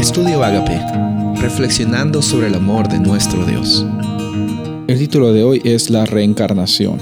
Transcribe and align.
Estudio 0.00 0.42
Agape, 0.42 0.80
reflexionando 1.42 2.22
sobre 2.22 2.46
el 2.46 2.54
amor 2.54 2.88
de 2.88 2.98
nuestro 2.98 3.44
Dios. 3.44 3.84
El 4.88 4.98
título 4.98 5.34
de 5.34 5.44
hoy 5.44 5.60
es 5.62 5.90
La 5.90 6.06
reencarnación. 6.06 6.98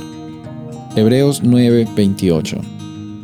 Hebreos 0.96 1.45
9:28. 1.45 2.61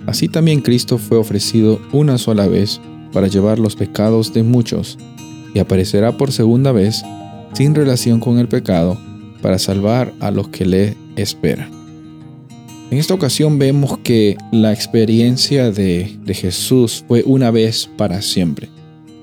Así 0.07 0.29
también 0.29 0.61
Cristo 0.61 0.97
fue 0.97 1.19
ofrecido 1.19 1.81
una 1.93 2.19
sola 2.19 2.47
vez 2.47 2.81
para 3.13 3.27
llevar 3.27 3.59
los 3.59 3.75
pecados 3.75 4.33
de 4.33 4.45
muchos, 4.45 4.97
y 5.53 5.59
aparecerá 5.59 6.17
por 6.17 6.31
segunda 6.31 6.71
vez, 6.71 7.03
sin 7.53 7.75
relación 7.75 8.21
con 8.21 8.39
el 8.39 8.47
pecado, 8.47 8.97
para 9.43 9.59
salvar 9.59 10.15
a 10.21 10.31
los 10.31 10.51
que 10.51 10.67
le 10.67 10.97
esperan. 11.17 11.73
En 12.93 12.99
esta 12.99 13.15
ocasión 13.15 13.59
vemos 13.59 13.99
que 13.99 14.37
la 14.53 14.73
experiencia 14.73 15.73
de, 15.73 16.17
de 16.25 16.35
Jesús 16.35 17.05
fue 17.09 17.25
una 17.27 17.51
vez 17.51 17.91
para 17.97 18.23
siempre. 18.23 18.74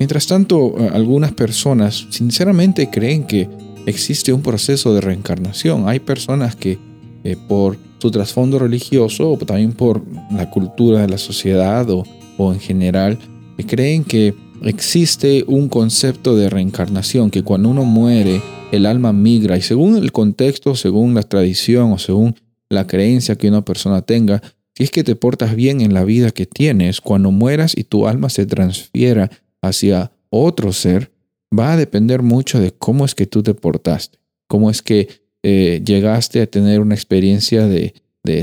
Mientras 0.02 0.26
tanto, 0.26 0.74
eh, 0.80 0.90
algunas 0.94 1.32
personas 1.32 2.08
sinceramente 2.10 2.90
creen 2.90 3.24
que 3.24 3.48
existe 3.86 4.34
un 4.34 4.42
proceso 4.42 4.96
de 4.96 5.00
reencarnación. 5.00 5.88
Hay 5.88 6.00
personas 6.00 6.56
que 6.56 6.80
eh, 7.24 7.38
por 7.48 7.78
su 8.00 8.10
trasfondo 8.10 8.58
religioso 8.58 9.34
o 9.34 9.38
también 9.38 9.74
por 9.74 10.02
la 10.32 10.50
cultura 10.50 11.02
de 11.02 11.08
la 11.08 11.20
sociedad 11.20 11.88
o, 11.88 12.04
en 12.52 12.60
general, 12.60 13.20
creen 13.68 14.04
que 14.04 14.34
existe 14.64 15.46
un 15.46 15.70
concepto 15.70 16.36
de 16.36 16.50
reencarnación, 16.50 17.30
que 17.30 17.44
cuando 17.44 17.70
uno 17.70 17.84
muere, 17.84 18.42
el 18.72 18.88
alma 18.88 19.14
migra 19.14 19.56
y 19.56 19.62
según 19.62 19.98
el 19.98 20.12
contexto, 20.12 20.74
según 20.74 21.14
la 21.14 21.22
tradición 21.22 21.92
o 21.92 22.00
según 22.00 22.36
la 22.70 22.88
creencia 22.88 23.36
que 23.36 23.50
una 23.50 23.64
persona 23.64 24.02
tenga, 24.02 24.42
si 24.74 24.84
es 24.84 24.90
que 24.90 25.04
te 25.04 25.16
portas 25.16 25.56
bien 25.56 25.80
en 25.80 25.94
la 25.94 26.04
vida 26.04 26.32
que 26.32 26.48
tienes, 26.48 27.02
cuando 27.02 27.30
mueras 27.30 27.78
y 27.78 27.84
tu 27.84 28.08
alma 28.08 28.30
se 28.30 28.48
transfiera 28.48 29.30
hacia 29.62 30.12
otro 30.30 30.74
ser 30.74 31.12
va 31.58 31.74
a 31.74 31.78
depender 31.78 32.22
mucho 32.22 32.60
de 32.60 32.72
cómo 32.72 33.06
es 33.06 33.16
que 33.16 33.28
tú 33.28 33.44
te 33.44 33.54
portaste, 33.54 34.20
cómo 34.48 34.70
es 34.70 34.82
que 34.82 35.10
eh, 35.44 35.82
llegaste 35.86 36.42
a 36.42 36.48
tener 36.48 36.82
una 36.82 36.96
experiencia 36.96 37.68
de, 37.68 37.94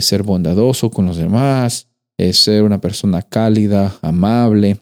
ser 0.00 0.22
bondadoso 0.22 0.90
con 0.90 1.06
los 1.06 1.16
demás, 1.16 1.86
de 2.18 2.32
ser 2.32 2.64
una 2.64 2.80
persona 2.80 3.22
cálida, 3.22 3.96
amable, 4.02 4.80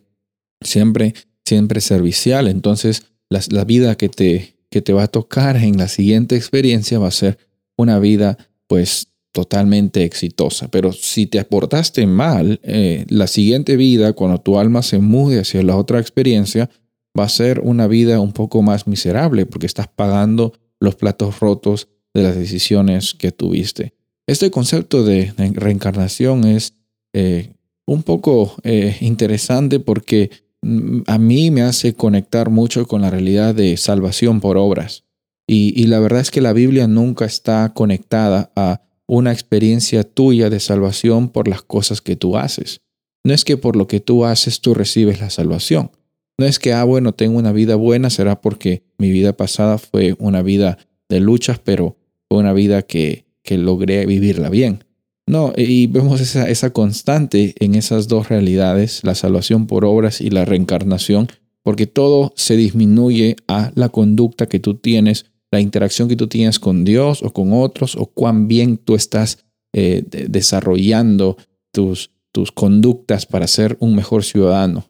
siempre, 0.62 1.14
siempre 1.44 1.80
servicial. 1.80 2.48
Entonces, 2.48 3.04
la, 3.28 3.40
la 3.50 3.64
vida 3.64 3.96
que 3.96 4.08
te, 4.08 4.56
que 4.70 4.80
te 4.80 4.92
va 4.92 5.04
a 5.04 5.08
tocar 5.08 5.56
en 5.56 5.76
la 5.76 5.88
siguiente 5.88 6.34
experiencia 6.34 6.98
va 6.98 7.08
a 7.08 7.12
ser 7.12 7.38
una 7.76 7.98
vida, 7.98 8.38
pues, 8.66 9.08
totalmente 9.36 10.02
exitosa. 10.02 10.68
Pero 10.68 10.94
si 10.94 11.26
te 11.26 11.38
aportaste 11.38 12.06
mal, 12.06 12.58
eh, 12.62 13.04
la 13.10 13.26
siguiente 13.26 13.76
vida, 13.76 14.14
cuando 14.14 14.40
tu 14.40 14.58
alma 14.58 14.82
se 14.82 14.98
mude 14.98 15.40
hacia 15.40 15.62
la 15.62 15.76
otra 15.76 16.00
experiencia, 16.00 16.70
va 17.18 17.24
a 17.24 17.28
ser 17.28 17.60
una 17.60 17.86
vida 17.86 18.18
un 18.18 18.32
poco 18.32 18.62
más 18.62 18.86
miserable 18.86 19.44
porque 19.44 19.66
estás 19.66 19.88
pagando 19.88 20.54
los 20.80 20.94
platos 20.94 21.38
rotos 21.38 21.88
de 22.14 22.22
las 22.22 22.34
decisiones 22.34 23.12
que 23.12 23.30
tuviste. 23.30 23.92
Este 24.26 24.50
concepto 24.50 25.04
de 25.04 25.34
reencarnación 25.36 26.46
es 26.46 26.72
eh, 27.12 27.52
un 27.86 28.04
poco 28.04 28.56
eh, 28.64 28.96
interesante 29.02 29.80
porque 29.80 30.30
mm, 30.62 31.00
a 31.08 31.18
mí 31.18 31.50
me 31.50 31.60
hace 31.60 31.92
conectar 31.92 32.48
mucho 32.48 32.86
con 32.86 33.02
la 33.02 33.10
realidad 33.10 33.54
de 33.54 33.76
salvación 33.76 34.40
por 34.40 34.56
obras. 34.56 35.02
y 35.48 35.86
la 35.86 36.00
verdad 36.00 36.22
es 36.22 36.32
que 36.32 36.40
la 36.40 36.52
Biblia 36.52 36.88
nunca 36.88 37.24
está 37.24 37.72
conectada 37.72 38.50
a 38.56 38.80
una 39.06 39.32
experiencia 39.32 40.04
tuya 40.04 40.50
de 40.50 40.60
salvación 40.60 41.28
por 41.28 41.48
las 41.48 41.62
cosas 41.62 42.00
que 42.00 42.16
tú 42.16 42.36
haces. 42.36 42.80
No 43.24 43.34
es 43.34 43.44
que 43.44 43.56
por 43.56 43.76
lo 43.76 43.86
que 43.86 44.00
tú 44.00 44.24
haces 44.24 44.60
tú 44.60 44.74
recibes 44.74 45.20
la 45.20 45.30
salvación. 45.30 45.90
No 46.38 46.46
es 46.46 46.58
que, 46.58 46.72
ah, 46.72 46.84
bueno, 46.84 47.14
tengo 47.14 47.38
una 47.38 47.52
vida 47.52 47.76
buena, 47.76 48.10
será 48.10 48.40
porque 48.40 48.82
mi 48.98 49.10
vida 49.10 49.36
pasada 49.36 49.78
fue 49.78 50.14
una 50.18 50.42
vida 50.42 50.78
de 51.08 51.20
luchas, 51.20 51.58
pero 51.58 51.96
fue 52.28 52.38
una 52.38 52.52
vida 52.52 52.82
que, 52.82 53.26
que 53.42 53.56
logré 53.56 54.04
vivirla 54.06 54.50
bien. 54.50 54.84
No, 55.26 55.52
y 55.56 55.86
vemos 55.88 56.20
esa, 56.20 56.48
esa 56.48 56.70
constante 56.70 57.54
en 57.58 57.74
esas 57.74 58.06
dos 58.06 58.28
realidades, 58.28 59.00
la 59.02 59.14
salvación 59.14 59.66
por 59.66 59.84
obras 59.84 60.20
y 60.20 60.30
la 60.30 60.44
reencarnación, 60.44 61.28
porque 61.62 61.86
todo 61.86 62.32
se 62.36 62.56
disminuye 62.56 63.36
a 63.48 63.72
la 63.74 63.88
conducta 63.88 64.46
que 64.46 64.60
tú 64.60 64.74
tienes 64.74 65.26
la 65.56 65.62
interacción 65.62 66.06
que 66.06 66.16
tú 66.16 66.28
tienes 66.28 66.58
con 66.58 66.84
Dios 66.84 67.22
o 67.22 67.32
con 67.32 67.54
otros 67.54 67.96
o 67.96 68.04
cuán 68.04 68.46
bien 68.46 68.76
tú 68.76 68.94
estás 68.94 69.38
eh, 69.72 70.04
desarrollando 70.28 71.38
tus, 71.72 72.10
tus 72.30 72.52
conductas 72.52 73.24
para 73.24 73.46
ser 73.46 73.78
un 73.80 73.94
mejor 73.94 74.22
ciudadano. 74.22 74.86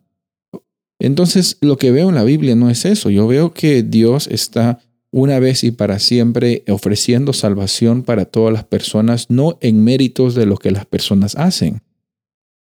Entonces, 0.98 1.56
lo 1.60 1.76
que 1.76 1.92
veo 1.92 2.08
en 2.08 2.16
la 2.16 2.24
Biblia 2.24 2.56
no 2.56 2.68
es 2.68 2.84
eso. 2.84 3.10
Yo 3.10 3.28
veo 3.28 3.52
que 3.52 3.84
Dios 3.84 4.26
está 4.26 4.80
una 5.12 5.38
vez 5.38 5.62
y 5.62 5.70
para 5.70 6.00
siempre 6.00 6.64
ofreciendo 6.68 7.32
salvación 7.32 8.02
para 8.02 8.24
todas 8.24 8.52
las 8.52 8.64
personas, 8.64 9.30
no 9.30 9.58
en 9.60 9.84
méritos 9.84 10.34
de 10.34 10.46
lo 10.46 10.56
que 10.56 10.72
las 10.72 10.84
personas 10.84 11.36
hacen, 11.36 11.82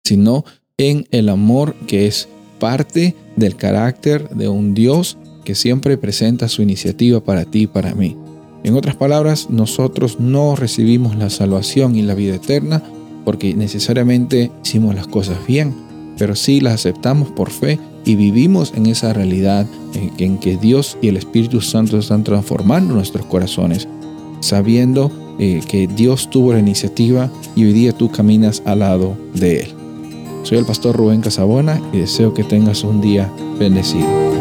sino 0.04 0.46
en 0.78 1.08
el 1.10 1.30
amor 1.30 1.74
que 1.88 2.06
es 2.06 2.30
parte 2.60 3.16
del 3.36 3.56
carácter 3.56 4.30
de 4.30 4.48
un 4.48 4.76
Dios 4.76 5.18
que 5.50 5.56
siempre 5.56 5.98
presenta 5.98 6.48
su 6.48 6.62
iniciativa 6.62 7.22
para 7.22 7.44
ti 7.44 7.62
y 7.62 7.68
para 7.68 7.96
mí. 7.96 8.16
En 8.64 8.76
otras 8.76 8.96
palabras, 8.96 9.50
nosotros 9.50 10.20
no 10.20 10.56
recibimos 10.56 11.16
la 11.16 11.32
salvación 11.32 11.96
y 11.96 12.04
la 12.04 12.14
vida 12.14 12.36
eterna 12.36 12.84
porque 13.26 13.56
necesariamente 13.56 14.52
hicimos 14.64 14.94
las 14.94 15.08
cosas 15.08 15.40
bien, 15.48 15.74
pero 16.20 16.36
sí 16.36 16.62
las 16.62 16.76
aceptamos 16.76 17.32
por 17.32 17.50
fe 17.50 17.80
y 18.06 18.14
vivimos 18.14 18.74
en 18.76 18.86
esa 18.86 19.12
realidad 19.12 19.66
en, 20.20 20.38
que 20.38 20.56
Dios 20.56 21.00
y 21.02 21.08
el 21.08 21.18
Espíritu 21.18 21.62
Santo 21.62 21.98
están 21.98 22.24
transformando 22.24 22.94
nuestros 22.94 23.26
corazones, 23.26 23.88
sabiendo 24.42 25.12
eh, 25.40 25.62
que 25.68 25.88
Dios 25.88 26.30
tuvo 26.30 26.54
la 26.54 26.60
iniciativa 26.60 27.32
y 27.56 27.64
hoy 27.66 27.74
día 27.74 27.92
tú 27.92 28.12
caminas 28.12 28.62
al 28.66 28.80
lado 28.82 29.18
de 29.34 29.62
Él. 29.62 29.70
Soy 30.44 30.60
el 30.60 30.66
pastor 30.66 30.96
Rubén 30.96 31.22
Casabona 31.22 31.82
y 31.92 31.98
deseo 31.98 32.36
que 32.36 32.44
tengas 32.44 32.84
un 32.84 33.02
día 33.02 33.34
bendecido. 33.58 34.39